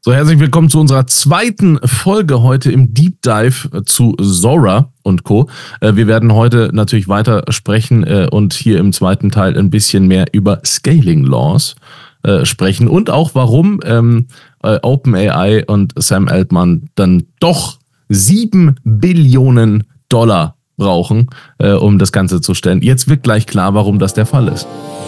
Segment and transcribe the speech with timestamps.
[0.00, 5.50] So, herzlich willkommen zu unserer zweiten Folge heute im Deep Dive zu Zora und Co.
[5.80, 10.06] Äh, wir werden heute natürlich weiter sprechen äh, und hier im zweiten Teil ein bisschen
[10.06, 11.74] mehr über Scaling Laws
[12.22, 14.28] äh, sprechen und auch warum ähm,
[14.62, 22.80] OpenAI und Sam Altman dann doch sieben Billionen Dollar brauchen, um das Ganze zu stellen.
[22.80, 24.66] Jetzt wird gleich klar, warum das der Fall ist.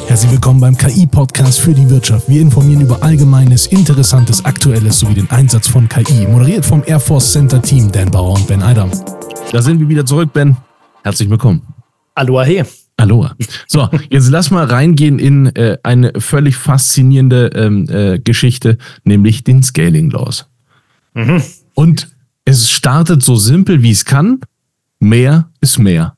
[0.09, 2.29] Herzlich willkommen beim KI-Podcast für die Wirtschaft.
[2.29, 6.27] Wir informieren über Allgemeines, Interessantes, Aktuelles sowie den Einsatz von KI.
[6.27, 8.91] Moderiert vom Air Force Center Team Dan Bauer und Ben Eidam.
[9.53, 10.57] Da sind wir wieder zurück, Ben.
[11.05, 11.63] Herzlich willkommen.
[12.15, 12.65] Aloha, hey.
[12.97, 13.35] Aloha.
[13.67, 19.63] So, jetzt lass mal reingehen in äh, eine völlig faszinierende ähm, äh, Geschichte, nämlich den
[19.63, 20.47] Scaling Laws.
[21.15, 21.43] Mhm.
[21.75, 22.09] Und
[22.45, 24.41] es startet so simpel, wie es kann.
[25.01, 26.17] Mehr ist mehr.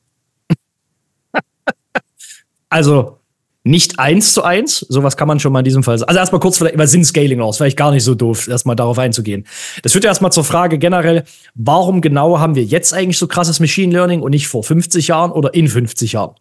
[2.68, 3.18] Also,
[3.64, 6.08] nicht eins zu eins, sowas kann man schon mal in diesem Fall sagen.
[6.08, 7.58] Also erstmal kurz, vielleicht, was sind Scaling Laws?
[7.58, 9.46] Vielleicht gar nicht so doof, erstmal darauf einzugehen.
[9.82, 13.60] Das führt ja erstmal zur Frage generell, warum genau haben wir jetzt eigentlich so krasses
[13.60, 16.34] Machine Learning und nicht vor 50 Jahren oder in 50 Jahren?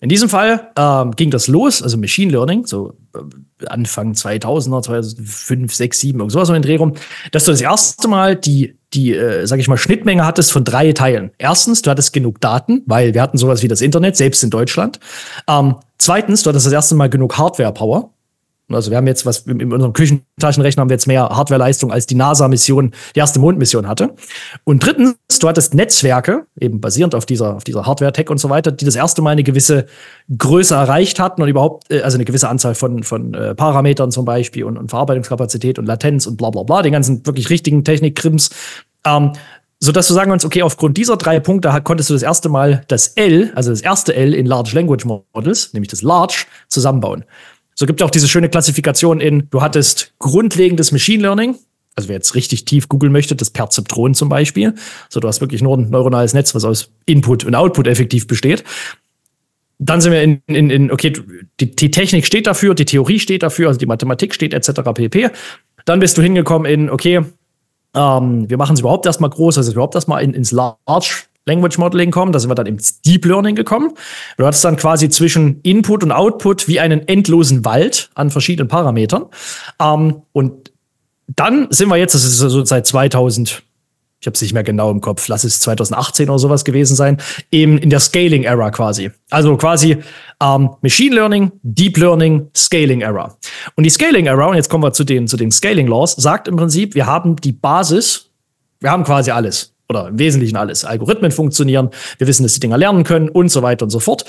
[0.00, 5.72] In diesem Fall ähm, ging das los, also Machine Learning, so äh, Anfang 2000er, 2005,
[5.72, 6.94] 6, 7, irgendwas so in den Dreh rum,
[7.30, 10.92] dass du das erste Mal die, die äh, sag ich mal, Schnittmenge hattest von drei
[10.92, 11.30] Teilen.
[11.38, 15.00] Erstens, du hattest genug Daten, weil wir hatten sowas wie das Internet, selbst in Deutschland.
[15.48, 18.10] Ähm, zweitens, du hattest das erste Mal genug Hardware-Power.
[18.70, 22.14] Also wir haben jetzt was in, unserem Küchentaschenrechner haben wir jetzt mehr Hardwareleistung als die
[22.14, 24.14] NASA-Mission, die erste Mondmission hatte.
[24.64, 28.72] Und drittens, du hattest Netzwerke, eben basierend auf dieser, auf dieser Hardware-Tech und so weiter,
[28.72, 29.86] die das erste Mal eine gewisse
[30.36, 34.24] Größe erreicht hatten und überhaupt, äh, also eine gewisse Anzahl von, von äh, Parametern zum
[34.24, 38.50] Beispiel und, und Verarbeitungskapazität und Latenz und bla bla bla, den ganzen wirklich richtigen Technik-Krims.
[39.04, 39.32] Ähm,
[39.80, 43.08] sodass du sagen kannst, okay, aufgrund dieser drei Punkte konntest du das erste Mal das
[43.08, 47.24] L, also das erste L in Large Language Models, nämlich das Large, zusammenbauen.
[47.74, 51.56] So gibt es auch diese schöne Klassifikation in, du hattest grundlegendes Machine Learning,
[51.94, 54.74] also wer jetzt richtig tief googeln möchte, das Perzeptron zum Beispiel.
[55.08, 58.64] So, du hast wirklich nur ein neuronales Netz, was aus Input und Output effektiv besteht.
[59.78, 61.12] Dann sind wir in, in, in okay,
[61.60, 64.80] die, die Technik steht dafür, die Theorie steht dafür, also die Mathematik steht etc.
[64.94, 65.30] pp.
[65.84, 67.24] Dann bist du hingekommen in, okay,
[67.94, 72.10] ähm, wir machen es überhaupt erstmal groß, also überhaupt erstmal in, ins Large Language Modeling
[72.10, 72.32] kommen.
[72.32, 73.92] Da sind wir dann ins Deep Learning gekommen.
[74.36, 79.26] Du hattest dann quasi zwischen Input und Output wie einen endlosen Wald an verschiedenen Parametern.
[79.80, 80.72] Ähm, und
[81.26, 83.62] dann sind wir jetzt, das ist so seit 2000,
[84.20, 87.18] ich habe es nicht mehr genau im Kopf, lass es 2018 oder sowas gewesen sein,
[87.50, 89.10] eben in der Scaling Era quasi.
[89.30, 89.98] Also quasi
[90.40, 93.36] ähm, Machine Learning, Deep Learning, Scaling Era.
[93.74, 96.46] Und die Scaling Era, und jetzt kommen wir zu den, zu den Scaling Laws, sagt
[96.46, 98.30] im Prinzip, wir haben die Basis,
[98.80, 100.84] wir haben quasi alles oder im Wesentlichen alles.
[100.84, 104.24] Algorithmen funktionieren, wir wissen, dass die Dinger lernen können und so weiter und so fort.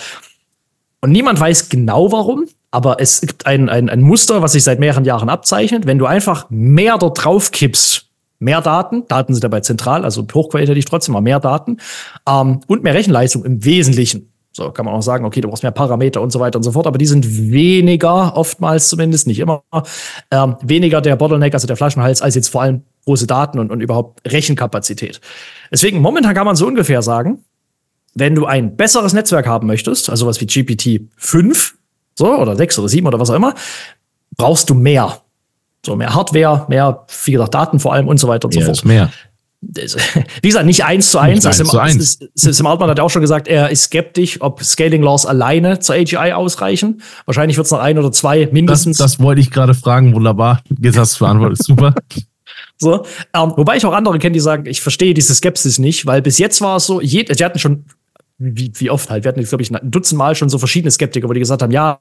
[1.02, 4.80] Und niemand weiß genau warum, aber es gibt ein, ein, ein Muster, was sich seit
[4.80, 5.86] mehreren Jahren abzeichnet.
[5.86, 8.08] Wenn du einfach mehr dort drauf kippst,
[8.40, 11.78] mehr Daten, Daten sind dabei zentral, also hochqualitativ trotzdem, aber mehr Daten
[12.28, 14.30] ähm, und mehr Rechenleistung im Wesentlichen.
[14.56, 16.72] So kann man auch sagen, okay, du brauchst mehr Parameter und so weiter und so
[16.72, 19.64] fort, aber die sind weniger, oftmals zumindest, nicht immer,
[20.30, 23.82] ähm, weniger der Bottleneck, also der Flaschenhals, als jetzt vor allem große Daten und, und
[23.82, 25.22] überhaupt Rechenkapazität.
[25.72, 27.44] Deswegen, momentan kann man so ungefähr sagen,
[28.16, 31.74] wenn du ein besseres Netzwerk haben möchtest, also was wie GPT-5,
[32.16, 33.56] so, oder 6 oder 7 oder was auch immer,
[34.38, 35.22] brauchst du mehr.
[35.86, 38.66] So, mehr Hardware, mehr, wie gesagt, Daten vor allem und so weiter und so ja,
[38.68, 38.86] fort.
[38.86, 39.12] Mehr.
[40.42, 41.46] Wie gesagt, nicht eins zu eins.
[41.46, 42.20] Nicht eins zu eins.
[42.36, 46.34] Sim Altman hat auch schon gesagt, er ist skeptisch, ob Scaling Laws alleine zur AGI
[46.34, 47.02] ausreichen.
[47.26, 48.98] Wahrscheinlich wird es noch ein oder zwei mindestens.
[48.98, 50.62] Das, das wollte ich gerade fragen, wunderbar.
[50.82, 51.96] Jetzt hast du beantwortet, super.
[52.78, 56.22] So, ähm, wobei ich auch andere kenne, die sagen, ich verstehe diese Skepsis nicht, weil
[56.22, 57.86] bis jetzt war es so, je, sie hatten schon
[58.40, 59.24] wie, wie oft halt.
[59.24, 61.72] Wir hatten, glaube ich, ein Dutzend Mal schon so verschiedene Skeptiker, wo die gesagt haben,
[61.72, 62.00] ja,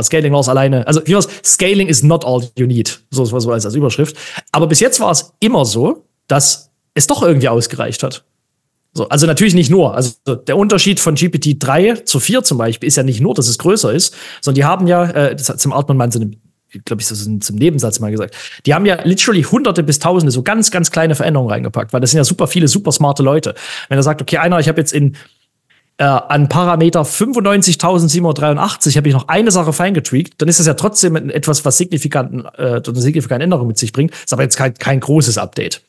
[0.00, 0.86] Scaling Laws alleine.
[0.86, 3.00] Also, wie Scaling is not all you need.
[3.10, 4.16] So, so als, als Überschrift.
[4.50, 8.24] Aber bis jetzt war es immer so, dass es doch irgendwie ausgereicht hat.
[8.94, 9.94] So, also natürlich nicht nur.
[9.94, 13.58] Also der Unterschied von GPT-3 zu 4 zum Beispiel ist ja nicht nur, dass es
[13.58, 16.32] größer ist, sondern die haben ja, äh, das hat zum Altmann mal so eine
[16.84, 18.34] glaube ich, ist zum Nebensatz mal gesagt.
[18.66, 22.10] Die haben ja literally hunderte bis tausende so ganz, ganz kleine Veränderungen reingepackt, weil das
[22.10, 23.54] sind ja super viele, super smarte Leute.
[23.88, 25.16] Wenn er sagt, okay, einer, ich habe jetzt in
[25.98, 31.16] äh, an Parameter 95.783 habe ich noch eine Sache feingetweakt, dann ist das ja trotzdem
[31.30, 34.14] etwas, was signifikanten, äh, eine signifikante Änderung mit sich bringt.
[34.14, 35.82] Ist aber jetzt kein, kein großes Update.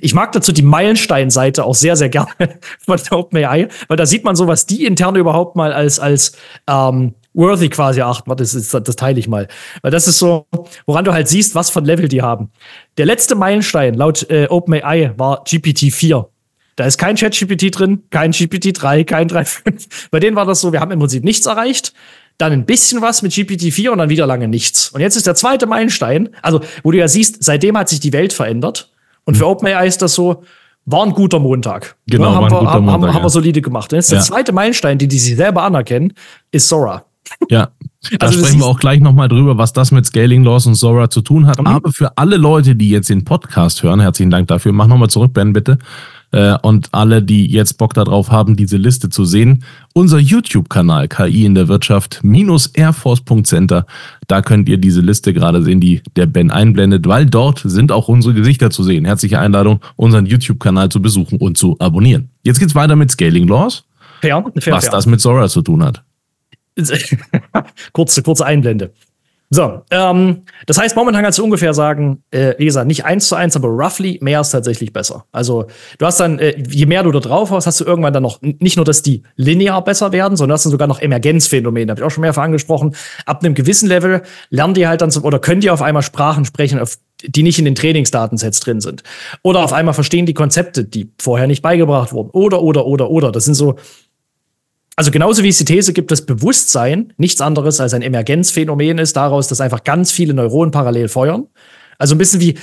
[0.00, 2.28] Ich mag dazu die Meilenstein-Seite auch sehr, sehr gerne
[2.84, 6.32] von OpenAI, weil da sieht man so, was die intern überhaupt mal als, als
[6.68, 8.34] ähm, worthy quasi achten.
[8.36, 9.46] Das, ist, das teile ich mal.
[9.82, 10.46] Weil das ist so,
[10.86, 12.50] woran du halt siehst, was von Level die haben.
[12.98, 16.26] Der letzte Meilenstein laut äh, OpenAI war GPT-4.
[16.74, 19.86] Da ist kein ChatGPT drin, kein GPT-3, kein 3.5.
[20.10, 21.94] Bei denen war das so, wir haben im Prinzip nichts erreicht.
[22.38, 24.90] dann ein bisschen was mit GPT-4 und dann wieder lange nichts.
[24.90, 28.12] Und jetzt ist der zweite Meilenstein, also wo du ja siehst, seitdem hat sich die
[28.12, 28.92] Welt verändert.
[29.24, 30.42] Und für OpenAI ist das so,
[30.84, 31.96] war ein guter Montag.
[32.06, 33.24] Genau, ja, haben, war ein wir, guter haben, Montag, haben ja.
[33.24, 33.92] wir solide gemacht.
[33.92, 34.18] Und jetzt Ja.
[34.18, 36.12] der zweite Meilenstein, den die sich selber anerkennen,
[36.52, 37.06] ist Sora.
[37.50, 37.68] Ja,
[38.18, 41.10] da Also sprechen wir auch gleich nochmal drüber, was das mit Scaling Laws und Zora
[41.10, 41.60] zu tun hat.
[41.60, 41.66] Mhm.
[41.66, 44.72] Aber für alle Leute, die jetzt den Podcast hören, herzlichen Dank dafür.
[44.72, 45.78] Mach nochmal zurück, Ben, bitte.
[46.32, 49.64] Äh, Und alle, die jetzt Bock darauf haben, diese Liste zu sehen,
[49.94, 53.86] unser YouTube-Kanal KI in der Wirtschaft minus airforce.center,
[54.26, 58.08] da könnt ihr diese Liste gerade sehen, die der Ben einblendet, weil dort sind auch
[58.08, 59.04] unsere Gesichter zu sehen.
[59.04, 62.30] Herzliche Einladung, unseren YouTube-Kanal zu besuchen und zu abonnieren.
[62.42, 63.84] Jetzt geht's weiter mit Scaling Laws,
[64.20, 66.02] Fair, fair, was das mit Zora zu tun hat.
[67.92, 68.92] kurze, kurze Einblende.
[69.48, 73.36] So, ähm, das heißt, momentan kannst du ungefähr sagen, äh, wie gesagt, nicht eins zu
[73.36, 75.24] eins, aber roughly mehr ist tatsächlich besser.
[75.30, 75.66] Also
[75.98, 78.40] du hast dann, äh, je mehr du da drauf hast, hast du irgendwann dann noch
[78.42, 81.90] nicht nur, dass die linear besser werden, sondern hast dann sogar noch Emergenzphänomene.
[81.92, 82.96] Habe ich auch schon mehrfach angesprochen.
[83.24, 86.44] Ab einem gewissen Level lernen die halt dann so, oder können die auf einmal Sprachen
[86.44, 89.04] sprechen, auf, die nicht in den Trainingsdatensets drin sind.
[89.42, 92.30] Oder auf einmal verstehen die Konzepte, die vorher nicht beigebracht wurden.
[92.30, 93.30] Oder, oder, oder, oder.
[93.30, 93.76] Das sind so,
[94.96, 99.16] also genauso wie es die These gibt, dass Bewusstsein nichts anderes als ein Emergenzphänomen ist,
[99.16, 101.46] daraus, dass einfach ganz viele Neuronen parallel feuern.
[101.98, 102.54] Also ein bisschen wie,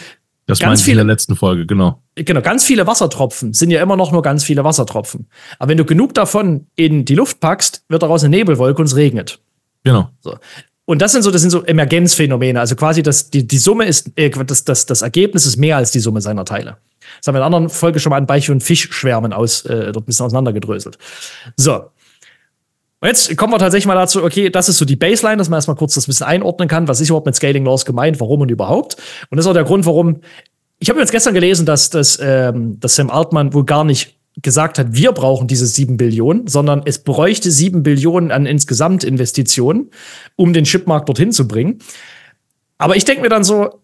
[0.46, 2.02] Das Ganz ich in viele- der letzten Folge, genau.
[2.16, 5.28] genau, ganz viele Wassertropfen sind ja immer noch nur ganz viele Wassertropfen.
[5.60, 8.96] Aber wenn du genug davon in die Luft packst, wird daraus eine Nebelwolke und es
[8.96, 9.40] regnet.
[9.84, 10.10] Genau.
[10.22, 10.36] So.
[10.86, 12.60] Und das sind so, das sind so Emergenzphänomene.
[12.60, 15.92] Also quasi das, die, die Summe ist, äh, das, das, das Ergebnis ist mehr als
[15.92, 16.76] die Summe seiner Teile.
[17.20, 19.92] Das haben wir in einer anderen Folge schon mal ein Beispiel von Fischschwärmen aus, äh,
[19.94, 20.98] dort ein bisschen auseinandergedröselt.
[21.56, 21.86] So.
[23.04, 25.58] Und jetzt kommen wir tatsächlich mal dazu, okay, das ist so die Baseline, dass man
[25.58, 28.50] erstmal kurz das bisschen einordnen kann, was ist überhaupt mit Scaling Laws gemeint, warum und
[28.50, 28.96] überhaupt.
[29.30, 30.22] Und das ist auch der Grund, warum.
[30.80, 34.80] Ich habe jetzt gestern gelesen, dass, dass, ähm, dass Sam Altman wohl gar nicht gesagt
[34.80, 39.92] hat, wir brauchen diese sieben Billionen, sondern es bräuchte sieben Billionen an insgesamt Investitionen,
[40.38, 41.80] um den Chipmarkt dorthin zu bringen.
[42.78, 43.82] Aber ich denke mir dann so,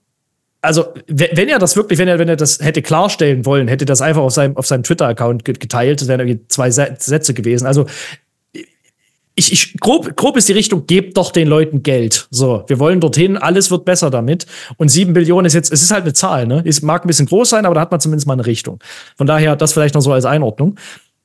[0.61, 4.01] also, wenn er das wirklich, wenn er, wenn er das hätte klarstellen wollen, hätte das
[4.01, 7.65] einfach auf seinem, auf seinem Twitter-Account ge- geteilt, das wären irgendwie zwei Sä- Sätze gewesen.
[7.67, 7.85] Also,
[9.39, 12.27] ich, ich, grob, grob ist die Richtung, gebt doch den Leuten Geld.
[12.29, 14.45] So, wir wollen dorthin, alles wird besser damit.
[14.77, 16.61] Und sieben Billionen ist jetzt, es ist halt eine Zahl, ne?
[16.65, 18.79] Es mag ein bisschen groß sein, aber da hat man zumindest mal eine Richtung.
[19.17, 20.75] Von daher, das vielleicht noch so als Einordnung.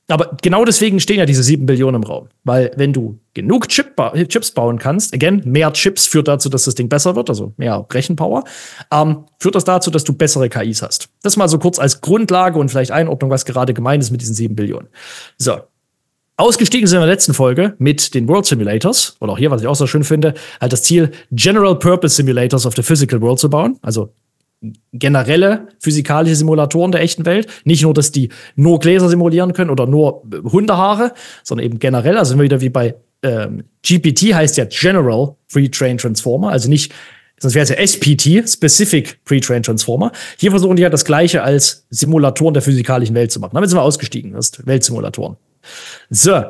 [0.07, 2.29] Aber genau deswegen stehen ja diese sieben Billionen im Raum.
[2.43, 6.65] Weil wenn du genug Chip ba Chips bauen kannst, again, mehr Chips führt dazu, dass
[6.65, 8.43] das Ding besser wird, also mehr Rechenpower,
[8.91, 11.09] ähm, führt das dazu, dass du bessere KIs hast.
[11.23, 14.35] Das mal so kurz als Grundlage und vielleicht Einordnung, was gerade gemeint ist mit diesen
[14.35, 14.89] sieben Billionen.
[15.37, 15.57] So.
[16.37, 19.61] Ausgestiegen sind wir in der letzten Folge mit den World Simulators, oder auch hier, was
[19.61, 23.39] ich auch so schön finde, halt das Ziel, General Purpose Simulators of the Physical World
[23.39, 23.77] zu bauen.
[23.81, 24.13] Also
[24.93, 27.47] generelle physikalische Simulatoren der echten Welt.
[27.63, 32.17] Nicht nur, dass die nur Gläser simulieren können oder nur äh, Hundehaare, sondern eben generell.
[32.17, 36.93] Also sind wir wieder wie bei ähm, GPT heißt ja General Pre-Trained Transformer, also nicht,
[37.39, 40.11] sonst wäre es ja SPT, Specific Pre-Trained Transformer.
[40.37, 43.51] Hier versuchen die ja das Gleiche als Simulatoren der physikalischen Welt zu machen.
[43.53, 45.37] Damit sind wir ausgestiegen, das ist Weltsimulatoren.
[46.09, 46.43] So.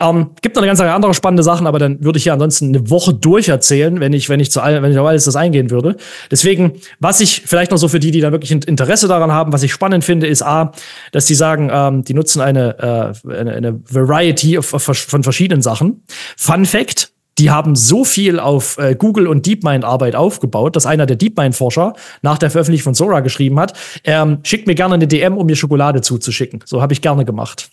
[0.00, 2.68] Ähm, gibt noch eine ganze Reihe anderer spannende Sachen, aber dann würde ich hier ansonsten
[2.74, 5.70] eine Woche durcherzählen, wenn ich, wenn ich zu all, wenn ich auf alles das eingehen
[5.70, 5.96] würde.
[6.30, 9.52] Deswegen, was ich vielleicht noch so für die, die da wirklich in- Interesse daran haben,
[9.52, 10.72] was ich spannend finde, ist A,
[11.12, 15.62] dass die sagen, ähm, die nutzen eine, äh, eine, eine Variety of, of, von verschiedenen
[15.62, 16.02] Sachen.
[16.36, 21.16] Fun Fact, die haben so viel auf äh, Google und DeepMind-Arbeit aufgebaut, dass einer der
[21.16, 23.72] DeepMind-Forscher nach der Veröffentlichung von Sora geschrieben hat,
[24.04, 26.60] ähm, schickt mir gerne eine DM, um mir Schokolade zuzuschicken.
[26.66, 27.70] So habe ich gerne gemacht.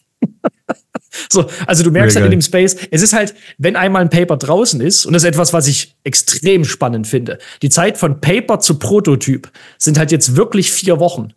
[1.31, 4.10] So, also du merkst Sehr halt in dem Space, es ist halt, wenn einmal ein
[4.10, 7.38] Paper draußen ist, und das ist etwas, was ich extrem spannend finde.
[7.62, 11.34] Die Zeit von Paper zu Prototyp sind halt jetzt wirklich vier Wochen.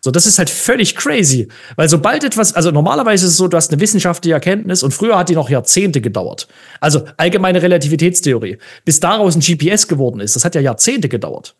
[0.00, 1.48] So, das ist halt völlig crazy.
[1.76, 5.18] Weil sobald etwas, also normalerweise ist es so, du hast eine wissenschaftliche Erkenntnis und früher
[5.18, 6.48] hat die noch Jahrzehnte gedauert.
[6.80, 8.58] Also allgemeine Relativitätstheorie.
[8.84, 11.54] Bis daraus ein GPS geworden ist, das hat ja Jahrzehnte gedauert.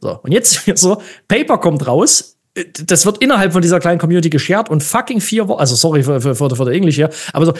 [0.00, 2.35] So, und jetzt so, Paper kommt raus,
[2.84, 6.20] das wird innerhalb von dieser kleinen Community geshared und fucking vier Wochen, also sorry für,
[6.20, 7.54] für, für, für der Englisch hier, aber so,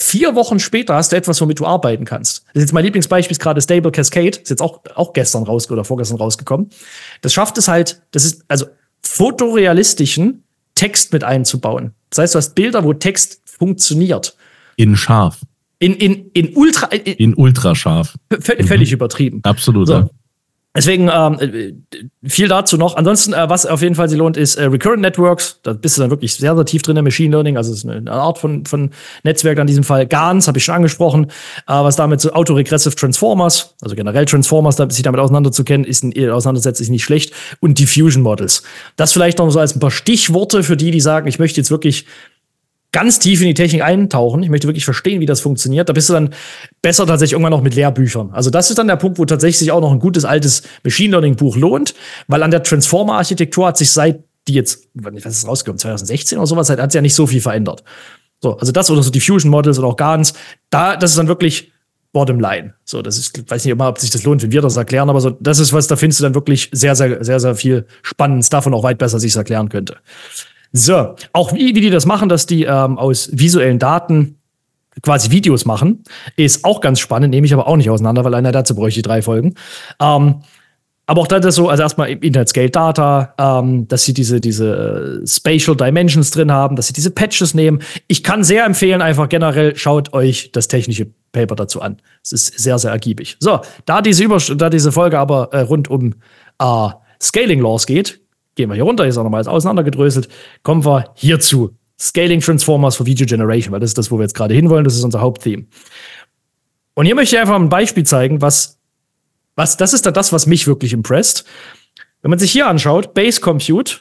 [0.00, 2.44] vier Wochen später hast du etwas, womit du arbeiten kannst.
[2.46, 5.70] Das ist jetzt mein Lieblingsbeispiel, ist gerade Stable Cascade, ist jetzt auch, auch gestern raus
[5.70, 6.70] oder vorgestern rausgekommen.
[7.20, 8.66] Das schafft es halt, das ist, also
[9.02, 10.44] fotorealistischen
[10.74, 11.92] Text mit einzubauen.
[12.08, 14.36] Das heißt, du hast Bilder, wo Text funktioniert.
[14.76, 15.40] In scharf.
[15.78, 18.16] In, in, in ultra, in, In ultrascharf.
[18.40, 19.40] völlig, völlig übertrieben.
[19.42, 19.88] Absolut.
[19.88, 19.92] So.
[19.94, 20.10] ja.
[20.76, 21.72] Deswegen ähm, äh,
[22.28, 22.94] viel dazu noch.
[22.94, 25.58] Ansonsten, äh, was auf jeden Fall sich lohnt, ist äh, Recurrent Networks.
[25.64, 27.56] Da bist du dann wirklich sehr, sehr tief drin in Machine Learning.
[27.56, 28.90] Also es ist eine, Art von, von
[29.24, 30.06] Netzwerk in diesem Fall.
[30.06, 31.24] GANs habe ich schon angesprochen.
[31.66, 36.30] Äh, was damit so Autoregressive Transformers, also generell Transformers, da sich damit auseinanderzukennen, ist äh,
[36.30, 37.34] auseinandersetzt, ist nicht schlecht.
[37.58, 38.62] Und Diffusion Models.
[38.94, 41.72] Das vielleicht noch so als ein paar Stichworte für die, die sagen, ich möchte jetzt
[41.72, 42.06] wirklich
[42.92, 44.42] ganz tief in die Technik eintauchen.
[44.42, 45.88] Ich möchte wirklich verstehen, wie das funktioniert.
[45.88, 46.34] Da bist du dann
[46.82, 48.30] besser tatsächlich irgendwann noch mit Lehrbüchern.
[48.32, 51.36] Also das ist dann der Punkt, wo tatsächlich auch noch ein gutes altes Machine Learning
[51.36, 51.94] Buch lohnt,
[52.26, 56.46] weil an der Transformer Architektur hat sich seit die jetzt, was ist rausgekommen, 2016 oder
[56.46, 57.84] sowas, hat, hat sich ja nicht so viel verändert.
[58.42, 60.32] So, also das oder so die Fusion Models oder auch GANs,
[60.70, 61.72] da, das ist dann wirklich
[62.12, 62.74] bottom line.
[62.84, 65.10] So, das ist, ich weiß nicht immer, ob sich das lohnt, wenn wir das erklären,
[65.10, 67.86] aber so, das ist was, da findest du dann wirklich sehr, sehr, sehr, sehr viel
[68.02, 69.98] Spannendes davon auch weit besser sich erklären könnte.
[70.72, 74.36] So, auch wie, wie die das machen, dass die ähm, aus visuellen Daten
[75.02, 76.04] quasi Videos machen,
[76.36, 79.04] ist auch ganz spannend, nehme ich aber auch nicht auseinander, weil einer dazu bräuchte ich
[79.04, 79.54] drei Folgen.
[80.00, 80.42] Ähm,
[81.06, 85.26] aber auch das so, also erstmal Internet Scale Data, ähm, dass sie diese, diese äh,
[85.26, 87.82] Spatial Dimensions drin haben, dass sie diese Patches nehmen.
[88.06, 91.96] Ich kann sehr empfehlen, einfach generell schaut euch das technische Paper dazu an.
[92.22, 93.36] Es ist sehr, sehr ergiebig.
[93.40, 96.14] So, da diese, Über da diese Folge aber äh, rund um
[96.60, 96.88] äh,
[97.20, 98.20] Scaling Laws geht,
[98.60, 100.28] gehen wir hier runter, hier ist auch nochmal auseinandergedröselt,
[100.62, 101.76] kommen wir hierzu.
[101.98, 104.94] Scaling Transformers for Video Generation, weil das ist das, wo wir jetzt gerade hinwollen, das
[104.94, 105.66] ist unser Haupttheme.
[106.94, 108.80] Und hier möchte ich einfach ein Beispiel zeigen, was
[109.60, 111.44] was, das ist dann das, was mich wirklich impresst.
[112.22, 113.98] Wenn man sich hier anschaut, Base Compute,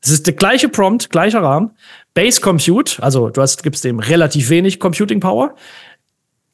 [0.00, 1.72] es ist der gleiche Prompt, gleicher Rahmen.
[2.14, 5.56] Base Compute, also du hast, gibst dem relativ wenig Computing Power.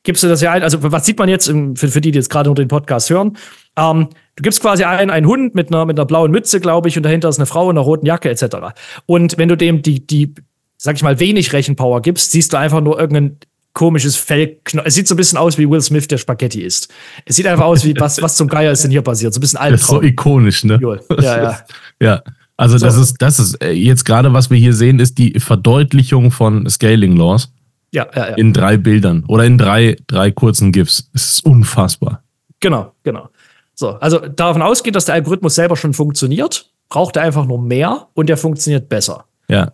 [0.02, 2.18] Gibst du das ja ein, also was sieht man jetzt im, für, für die, die
[2.18, 3.36] jetzt gerade unter den Podcast hören?
[3.76, 6.96] Ähm, du gibst quasi ein, einen Hund mit einer, mit einer blauen Mütze, glaube ich,
[6.96, 8.74] und dahinter ist eine Frau in einer roten Jacke, etc.
[9.06, 10.34] Und wenn du dem die, die,
[10.78, 13.38] sag ich mal, wenig Rechenpower gibst, siehst du einfach nur irgendeinen
[13.72, 14.58] komisches Fell.
[14.84, 16.92] Es sieht so ein bisschen aus wie Will Smith, der Spaghetti isst.
[17.24, 19.32] Es sieht einfach aus wie, was, was zum Geier ist denn hier passiert?
[19.32, 19.76] So ein bisschen Albtraum.
[19.76, 20.80] Das ist so ikonisch, ne?
[21.20, 21.58] Ja, ja.
[22.00, 22.22] ja.
[22.56, 22.86] Also so.
[22.86, 26.68] das ist, das ist äh, jetzt gerade, was wir hier sehen, ist die Verdeutlichung von
[26.68, 27.52] Scaling Laws.
[27.92, 28.34] Ja, ja, ja.
[28.36, 31.10] In drei Bildern oder in drei, drei kurzen GIFs.
[31.12, 32.22] Es ist unfassbar.
[32.60, 33.28] Genau, genau.
[33.74, 38.08] So, also davon ausgeht, dass der Algorithmus selber schon funktioniert, braucht er einfach nur mehr
[38.14, 39.24] und der funktioniert besser.
[39.48, 39.72] Ja.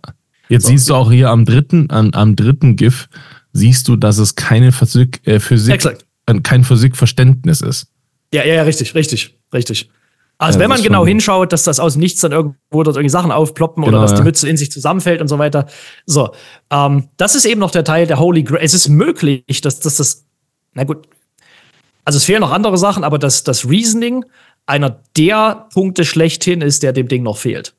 [0.48, 0.68] Jetzt so.
[0.68, 3.08] siehst du auch hier am dritten, an, am dritten GIF,
[3.52, 5.84] siehst du, dass es keine Physik, äh, Physik
[6.26, 7.88] äh, kein Physikverständnis ist.
[8.32, 9.90] Ja, ja, ja, richtig, richtig, richtig.
[10.38, 13.32] Also, ja, wenn man genau hinschaut, dass das aus nichts dann irgendwo dort irgendwie Sachen
[13.32, 15.66] aufploppen genau, oder dass die Mütze in sich zusammenfällt und so weiter.
[16.04, 16.30] So,
[16.70, 18.60] ähm, das ist eben noch der Teil der Holy Grail.
[18.62, 20.26] Es ist möglich, dass, dass das,
[20.74, 21.08] na gut,
[22.04, 24.26] also es fehlen noch andere Sachen, aber dass das Reasoning
[24.66, 27.74] einer der Punkte schlechthin ist, der dem Ding noch fehlt.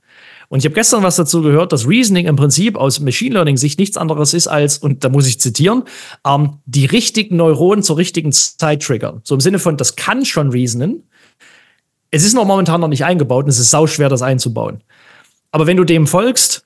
[0.49, 3.77] Und ich habe gestern was dazu gehört, dass Reasoning im Prinzip aus Machine Learning Sicht
[3.79, 5.83] nichts anderes ist als, und da muss ich zitieren,
[6.25, 9.19] ähm, die richtigen Neuronen zur richtigen Zeit triggern.
[9.23, 11.03] So im Sinne von, das kann schon reasonen.
[12.11, 14.81] Es ist noch momentan noch nicht eingebaut und es ist sauschwer, das einzubauen.
[15.51, 16.65] Aber wenn du dem folgst,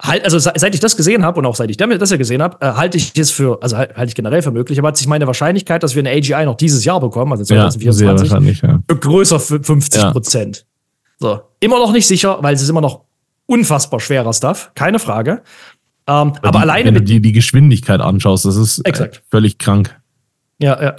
[0.00, 2.58] halt, also seit ich das gesehen habe und auch seit ich das ja gesehen habe,
[2.60, 5.26] äh, halte ich es für, also halte ich generell für möglich, aber hat sich meine
[5.26, 8.94] Wahrscheinlichkeit, dass wir eine AGI noch dieses Jahr bekommen, also 2024, ja, ja.
[8.94, 10.58] größer für 50 Prozent.
[10.58, 10.64] Ja.
[11.18, 13.04] So, immer noch nicht sicher, weil es ist immer noch
[13.46, 15.42] unfassbar schwerer Stuff, keine Frage.
[16.08, 16.86] Ähm, aber die, alleine.
[16.86, 19.98] Wenn du dir die Geschwindigkeit anschaust, das ist äh, völlig krank.
[20.58, 20.96] Ja, ja.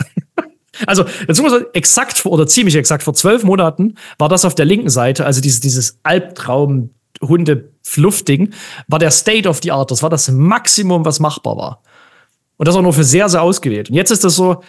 [0.86, 4.65] Also, jetzt muss man exakt oder ziemlich exakt vor zwölf Monaten war das auf der
[4.65, 6.91] linken Seite, also dieses, dieses Albtraum
[7.22, 8.53] Hunde Fluffding,
[8.88, 9.89] war der State of the Art.
[9.91, 11.81] Das war das Maximum, was machbar war.
[12.57, 13.89] Und das auch nur für sehr, sehr ausgewählt.
[13.89, 14.62] Und jetzt ist das so,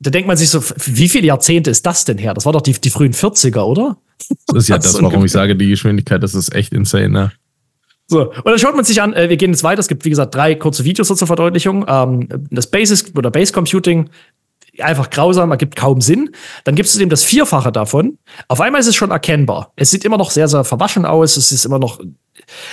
[0.00, 2.34] da denkt man sich so, wie viele Jahrzehnte ist das denn her?
[2.34, 3.96] Das war doch die, die frühen 40er, oder?
[4.46, 7.32] Das ist ja das, warum ich sage, die Geschwindigkeit, das ist echt insane, ne?
[8.06, 9.80] So, und dann schaut man sich an, äh, wir gehen jetzt weiter.
[9.80, 11.86] Es gibt, wie gesagt, drei kurze Videos zur Verdeutlichung.
[11.88, 14.10] Ähm, das Basis oder Base Computing,
[14.78, 16.30] einfach grausam, ergibt kaum Sinn.
[16.64, 18.18] Dann gibt es dem das Vierfache davon.
[18.48, 19.72] Auf einmal ist es schon erkennbar.
[19.76, 21.36] Es sieht immer noch sehr, sehr verwaschen aus.
[21.36, 22.00] Es ist immer noch,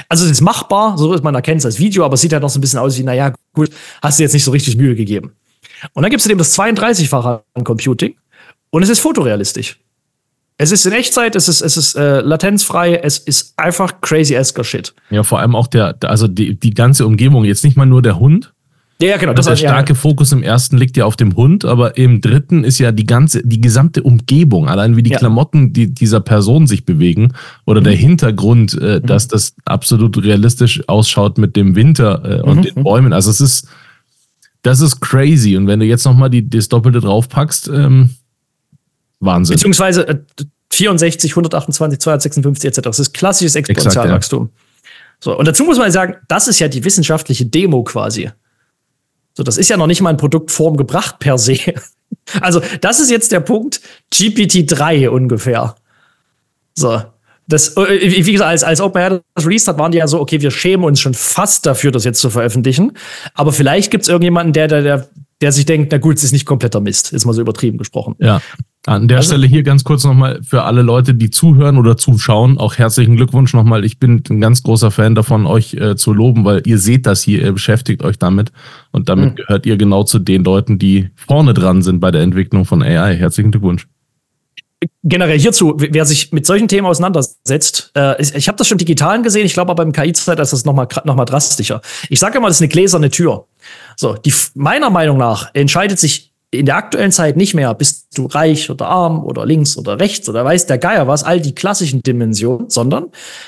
[0.10, 2.43] also es ist machbar, so ist man erkennt es als Video, aber es sieht halt
[2.43, 3.70] noch so ein bisschen aus wie, naja, gut,
[4.01, 5.34] hast du jetzt nicht so richtig Mühe gegeben.
[5.93, 8.15] Und dann gibt es dem das 32-fache an Computing
[8.70, 9.79] und es ist fotorealistisch.
[10.58, 14.63] Es ist in Echtzeit, es ist, es ist äh, latenzfrei, es ist einfach crazy esker
[14.63, 14.93] Shit.
[15.10, 18.20] Ja, vor allem auch der, also die, die ganze Umgebung, jetzt nicht mal nur der
[18.20, 18.53] Hund.
[19.01, 19.34] Ja, genau.
[19.34, 20.00] Das der starke ja.
[20.00, 23.41] Fokus im ersten liegt ja auf dem Hund, aber im dritten ist ja die ganze,
[23.43, 25.17] die gesamte Umgebung, allein wie die ja.
[25.17, 27.34] Klamotten die, dieser Person sich bewegen
[27.65, 27.86] oder mhm.
[27.86, 29.05] der Hintergrund, äh, mhm.
[29.05, 32.62] dass das absolut realistisch ausschaut mit dem Winter äh, und mhm.
[32.62, 33.13] den Bäumen.
[33.13, 33.67] Also es ist,
[34.62, 35.58] das ist crazy.
[35.58, 38.12] Und wenn du jetzt nochmal das Doppelte draufpackst, ähm,
[39.20, 39.55] Wahnsinn.
[39.55, 40.20] Beziehungsweise äh,
[40.72, 42.81] 64, 128, 256 etc.
[42.81, 44.50] Das ist klassisches Exponentialwachstum.
[44.51, 44.62] Ja.
[45.20, 48.31] So, und dazu muss man sagen, das ist ja die wissenschaftliche Demo quasi.
[49.33, 51.57] So, das ist ja noch nicht mal in Produktform gebracht per se.
[52.39, 53.81] Also, das ist jetzt der Punkt
[54.13, 55.75] GPT-3 ungefähr.
[56.75, 57.01] So.
[57.47, 60.39] Das, äh, wie gesagt, als, als OpenAI das released hat, waren die ja so, okay,
[60.41, 62.93] wir schämen uns schon fast dafür, das jetzt zu veröffentlichen.
[63.33, 65.09] Aber vielleicht gibt es irgendjemanden, der, der, der,
[65.41, 67.11] der sich denkt, na gut, es ist nicht kompletter Mist.
[67.11, 68.15] Ist mal so übertrieben gesprochen.
[68.19, 68.41] Ja.
[68.88, 72.57] An der also, Stelle hier ganz kurz nochmal für alle Leute, die zuhören oder zuschauen,
[72.57, 73.85] auch herzlichen Glückwunsch nochmal.
[73.85, 77.21] Ich bin ein ganz großer Fan davon, euch äh, zu loben, weil ihr seht das
[77.21, 78.51] hier, ihr beschäftigt euch damit
[78.91, 79.35] und damit mhm.
[79.35, 83.15] gehört ihr genau zu den Leuten, die vorne dran sind bei der Entwicklung von AI.
[83.15, 83.88] Herzlichen Glückwunsch
[85.03, 89.23] generell hierzu, wer sich mit solchen Themen auseinandersetzt, äh, ich, ich habe das schon digitalen
[89.23, 91.81] gesehen, ich glaube aber im KI-Zeit ist das nochmal noch mal drastischer.
[92.09, 93.45] Ich sage immer, das ist eine gläserne Tür.
[93.95, 98.25] So, die meiner Meinung nach entscheidet sich in der aktuellen Zeit nicht mehr, bist du
[98.25, 102.03] reich oder arm oder links oder rechts oder weiß der Geier was, all die klassischen
[102.03, 103.08] Dimensionen, sondern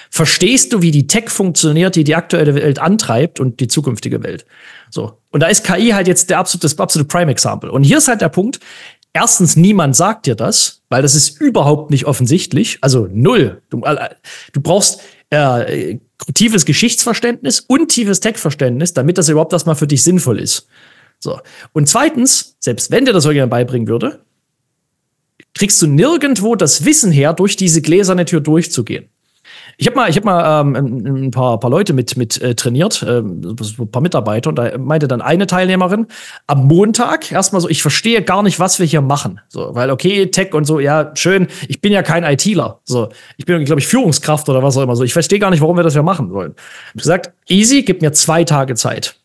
[0.09, 4.45] verstehst du, wie die Tech funktioniert, die die aktuelle Welt antreibt und die zukünftige Welt.
[4.89, 5.17] So.
[5.31, 7.69] Und da ist KI halt jetzt der absolute, das absolute Prime-Example.
[7.69, 8.61] Und hier ist halt der Punkt,
[9.11, 12.77] erstens, niemand sagt dir das, weil das ist überhaupt nicht offensichtlich.
[12.79, 13.61] Also null.
[13.69, 14.15] Du, äh,
[14.53, 15.97] du brauchst äh,
[16.33, 20.67] tiefes Geschichtsverständnis und tiefes Tech-Verständnis, damit das überhaupt erstmal für dich sinnvoll ist.
[21.23, 21.39] So.
[21.71, 24.19] Und zweitens, selbst wenn dir das irgendjemand beibringen würde,
[25.55, 29.07] kriegst du nirgendwo das Wissen her, durch diese gläserne Tür durchzugehen.
[29.77, 30.75] Ich habe mal, ich hab mal ähm,
[31.25, 35.07] ein paar, paar Leute mit, mit äh, trainiert, ähm, ein paar Mitarbeiter, und da meinte
[35.07, 36.07] dann eine Teilnehmerin
[36.45, 39.39] am Montag erstmal so, ich verstehe gar nicht, was wir hier machen.
[39.47, 42.81] So, weil, okay, Tech und so, ja, schön, ich bin ja kein ITler.
[42.83, 44.97] So, ich bin, glaube ich, Führungskraft oder was auch immer.
[44.97, 46.53] So, ich verstehe gar nicht, warum wir das hier machen wollen.
[46.93, 49.15] Ich gesagt, easy, gib mir zwei Tage Zeit.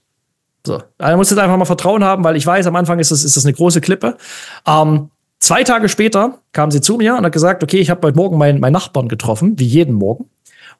[0.68, 3.25] So, da musst du einfach mal Vertrauen haben, weil ich weiß, am Anfang ist das,
[3.25, 4.18] ist das eine große Klippe.
[4.66, 5.08] Ähm,
[5.40, 8.37] zwei Tage später kam sie zu mir und hat gesagt, okay, ich habe heute Morgen
[8.37, 10.28] meinen, meinen Nachbarn getroffen, wie jeden Morgen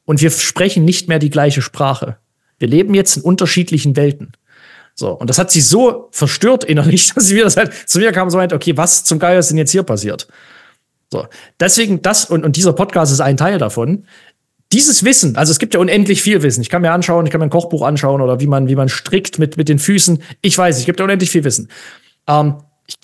[0.05, 2.17] und wir sprechen nicht mehr die gleiche Sprache.
[2.59, 4.33] Wir leben jetzt in unterschiedlichen Welten.
[4.93, 8.25] So, und das hat sie so verstört innerlich, dass sie wieder halt zu mir kam
[8.25, 10.27] und so meint, okay, was zum Geier ist denn jetzt hier passiert?
[11.11, 11.25] So,
[11.59, 14.05] deswegen das und, und dieser Podcast ist ein Teil davon.
[14.71, 16.61] Dieses Wissen, also es gibt ja unendlich viel Wissen.
[16.61, 18.87] Ich kann mir anschauen, ich kann mir ein Kochbuch anschauen oder wie man, wie man
[18.87, 20.21] strickt mit, mit den Füßen.
[20.41, 21.69] Ich weiß, es gibt ja unendlich viel Wissen.
[22.27, 22.55] Ähm,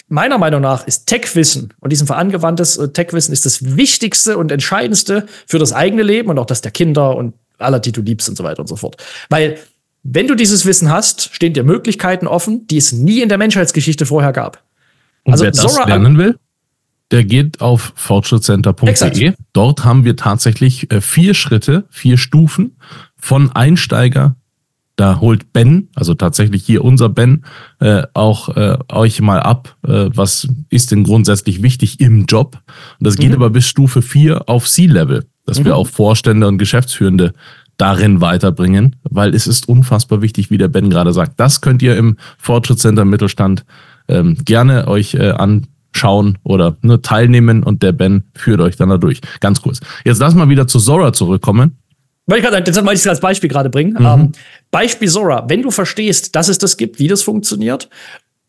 [0.07, 5.25] meiner Meinung nach ist Tech-Wissen und diesem angewandtes äh, Tech-Wissen ist das Wichtigste und Entscheidendste
[5.47, 8.37] für das eigene Leben und auch das der Kinder und aller, die du liebst und
[8.37, 8.97] so weiter und so fort.
[9.29, 9.57] Weil,
[10.03, 14.05] wenn du dieses Wissen hast, stehen dir Möglichkeiten offen, die es nie in der Menschheitsgeschichte
[14.05, 14.63] vorher gab.
[15.23, 16.37] Und also, wer das Zora lernen will,
[17.11, 19.33] der geht auf fortschrittcenter.de.
[19.53, 22.77] Dort haben wir tatsächlich äh, vier Schritte, vier Stufen
[23.15, 24.35] von Einsteiger
[24.95, 27.43] da holt Ben, also tatsächlich hier unser Ben,
[27.79, 32.61] äh, auch äh, euch mal ab, äh, was ist denn grundsätzlich wichtig im Job.
[32.99, 33.35] Und das geht mhm.
[33.35, 35.65] aber bis Stufe 4 auf C-Level, dass mhm.
[35.65, 37.33] wir auch Vorstände und Geschäftsführende
[37.77, 41.39] darin weiterbringen, weil es ist unfassbar wichtig, wie der Ben gerade sagt.
[41.41, 43.65] Das könnt ihr im Fortschrittscenter Mittelstand
[44.07, 45.31] ähm, gerne euch äh,
[45.95, 49.21] anschauen oder nur teilnehmen und der Ben führt euch dann da durch.
[49.39, 49.79] Ganz kurz.
[50.03, 51.77] Jetzt lass mal wieder zu Zora zurückkommen.
[52.27, 53.93] Wollte ich gerade, das wollte ich als Beispiel gerade bringen.
[53.93, 54.05] Mhm.
[54.05, 54.31] Ähm,
[54.71, 55.45] Beispiel Sora.
[55.47, 57.89] Wenn du verstehst, dass es das gibt, wie das funktioniert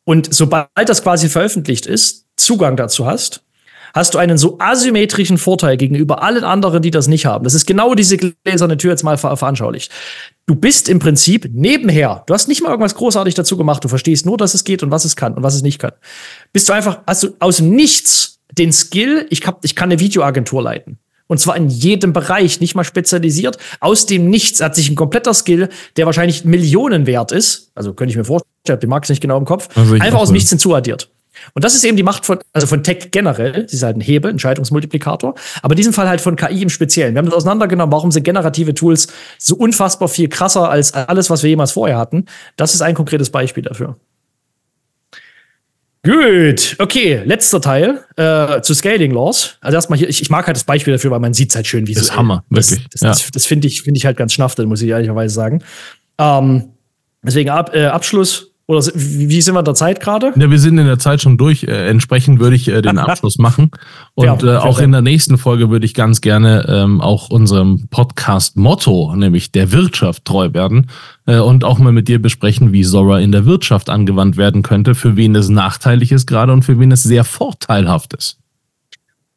[0.05, 3.43] und sobald das quasi veröffentlicht ist, Zugang dazu hast,
[3.97, 7.45] hast du einen so asymmetrischen Vorteil gegenüber allen anderen, die das nicht haben.
[7.45, 9.91] Das ist genau diese gläserne Tür jetzt mal ver veranschaulicht.
[10.47, 12.23] Du bist im Prinzip nebenher.
[12.27, 13.83] Du hast nicht mal irgendwas großartig dazu gemacht.
[13.83, 15.93] Du verstehst nur, dass es geht und was es kann und was es nicht kann.
[16.53, 19.99] Bist du einfach, hast du aus dem Nichts den Skill, ich, hab, ich kann eine
[19.99, 20.99] Videoagentur leiten.
[21.27, 23.59] Und zwar in jedem Bereich, nicht mal spezialisiert.
[23.81, 27.73] Aus dem Nichts hat sich ein kompletter Skill, der wahrscheinlich Millionen wert ist.
[27.75, 29.69] Also könnte ich mir vorstellen, ich habe den Markt nicht genau im Kopf.
[29.77, 31.11] Einfach aus dem Nichts hinzuaddiert.
[31.55, 33.69] Und das ist eben die Macht von, also von Tech generell.
[33.69, 35.35] Sie ist halt ein Hebel, ein Schaltungsmultiplikator.
[35.63, 37.15] Aber in diesem Fall halt von KI im Speziellen.
[37.15, 41.43] Wir haben das auseinandergenommen, warum sind generative Tools so unfassbar viel krasser als alles, was
[41.43, 42.27] wir jemals vorher hatten.
[42.57, 43.97] Das ist ein konkretes Beispiel dafür.
[46.07, 49.59] Gut, okay, letzter Teil äh, zu Scaling Laws.
[49.61, 51.67] Also erstmal hier, ich, ich mag halt das Beispiel dafür, weil man sieht es halt
[51.67, 52.05] schön visuell.
[52.05, 52.85] Das ist Hammer, wirklich.
[52.85, 53.09] Das, das, ja.
[53.09, 55.65] das, das finde ich, find ich halt ganz schnaftel, muss ich ehrlicherweise sagen.
[56.19, 56.71] Ähm,
[57.23, 60.33] deswegen ab, äh, Abschluss oder wie sind wir in der Zeit gerade?
[60.35, 61.63] Ja, wir sind in der Zeit schon durch.
[61.63, 63.71] Äh, entsprechend würde ich äh, den Abschluss machen.
[64.15, 69.15] Und äh, auch in der nächsten Folge würde ich ganz gerne ähm, auch unserem Podcast-Motto,
[69.15, 70.91] nämlich der Wirtschaft, treu werden.
[71.27, 74.97] Äh, und auch mal mit dir besprechen, wie Zora in der Wirtschaft angewandt werden könnte,
[74.97, 78.39] für wen es nachteilig ist gerade und für wen es sehr vorteilhaft ist.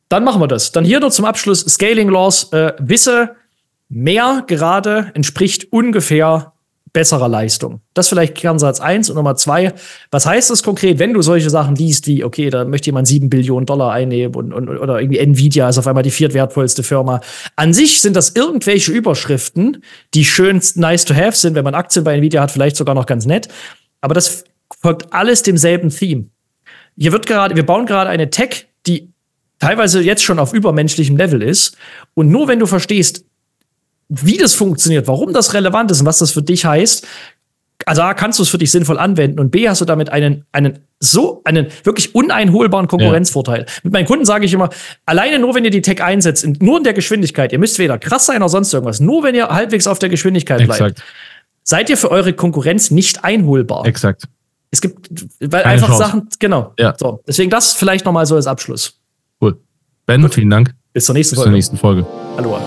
[0.10, 0.72] Dann machen wir das.
[0.72, 2.52] Dann hier noch zum Abschluss Scaling Laws.
[2.52, 3.36] Äh, wisse,
[3.90, 6.54] mehr gerade entspricht ungefähr
[6.94, 7.82] besserer Leistung.
[7.94, 9.74] Das vielleicht Kernsatz eins und Nummer zwei.
[10.12, 13.30] Was heißt das konkret, wenn du solche Sachen liest, wie, okay, da möchte jemand sieben
[13.30, 17.22] Billionen Dollar einnehmen und, und, oder irgendwie Nvidia ist auf einmal die viertwertvollste Firma.
[17.56, 22.04] An sich sind das irgendwelche Überschriften, die schön nice to have sind, wenn man Aktien
[22.04, 23.48] bei Nvidia hat, vielleicht sogar noch ganz nett.
[24.02, 24.44] Aber das
[24.82, 26.26] folgt alles demselben Theme.
[26.98, 29.14] Hier wird gerade, wir bauen gerade eine Tech, die
[29.60, 31.78] teilweise jetzt schon auf übermenschlichem Level ist.
[32.14, 33.26] Und nur wenn du verstehst,
[34.10, 37.08] wie das funktioniert, warum das relevant ist und was das für dich heißt,
[37.86, 40.46] also A, kannst du es für dich sinnvoll anwenden und B, hast du damit einen,
[40.52, 43.62] einen so, einen wirklich uneinholbaren Konkurrenzvorteil.
[43.62, 43.66] Ja.
[43.84, 44.70] Mit meinen Kunden sage ich immer,
[45.06, 48.26] alleine nur, wenn ihr die Tech einsetzt, nur in der Geschwindigkeit, ihr müsst weder krass
[48.26, 51.04] sein oder sonst irgendwas, nur wenn ihr halbwegs auf der Geschwindigkeit bleibt, Exakt.
[51.64, 53.86] seid ihr für eure Konkurrenz nicht einholbar.
[53.86, 54.24] Exakt.
[54.72, 56.04] Es gibt, weil Keine einfach Chance.
[56.04, 56.74] Sachen, genau.
[56.78, 56.94] Ja.
[56.98, 59.00] So, deswegen das vielleicht nochmal so als Abschluss.
[59.42, 59.58] Cool.
[60.06, 60.34] Ben, Gut.
[60.34, 60.76] vielen Dank.
[60.94, 61.56] Bis zur nächsten Bis Folge.
[61.56, 62.06] Bis zur nächsten Folge.
[62.38, 62.60] Hallo.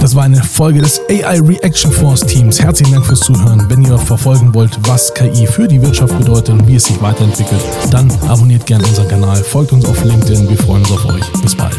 [0.00, 2.60] Das war eine Folge des AI Reaction Force Teams.
[2.60, 3.64] Herzlichen Dank fürs Zuhören.
[3.68, 7.62] Wenn ihr verfolgen wollt, was KI für die Wirtschaft bedeutet und wie es sich weiterentwickelt,
[7.90, 10.48] dann abonniert gerne unseren Kanal, folgt uns auf LinkedIn.
[10.48, 11.32] Wir freuen uns auf euch.
[11.42, 11.76] Bis bald.